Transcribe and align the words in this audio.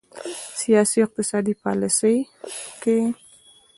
سیاسي 0.61 0.97
او 0.99 1.05
اقتصادي 1.07 1.53
پالیسیو 1.63 2.19
کې 2.81 2.97